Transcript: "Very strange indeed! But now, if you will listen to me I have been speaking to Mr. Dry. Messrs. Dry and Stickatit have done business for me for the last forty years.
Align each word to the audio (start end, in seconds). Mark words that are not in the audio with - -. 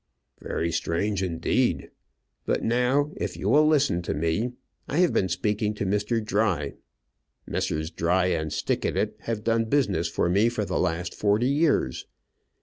"Very 0.41 0.71
strange 0.71 1.21
indeed! 1.21 1.91
But 2.47 2.63
now, 2.63 3.11
if 3.17 3.37
you 3.37 3.49
will 3.49 3.67
listen 3.67 4.01
to 4.01 4.15
me 4.15 4.53
I 4.89 4.97
have 4.97 5.13
been 5.13 5.29
speaking 5.29 5.75
to 5.75 5.85
Mr. 5.85 6.25
Dry. 6.25 6.73
Messrs. 7.45 7.91
Dry 7.91 8.25
and 8.31 8.51
Stickatit 8.51 9.13
have 9.27 9.43
done 9.43 9.65
business 9.65 10.07
for 10.07 10.27
me 10.27 10.49
for 10.49 10.65
the 10.65 10.79
last 10.79 11.13
forty 11.13 11.49
years. 11.49 12.07